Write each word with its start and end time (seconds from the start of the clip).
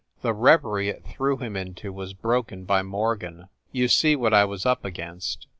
The 0.23 0.33
reverie 0.33 0.89
it 0.89 1.03
threw 1.05 1.37
him 1.37 1.55
into 1.55 1.93
was 1.93 2.15
broken 2.15 2.63
by 2.65 2.81
Morgan. 2.81 3.49
"You 3.71 3.87
see 3.87 4.15
what 4.15 4.33
I 4.33 4.45
was 4.45 4.65
up 4.65 4.83
against." 4.83 5.45